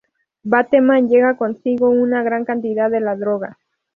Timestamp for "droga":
3.15-3.59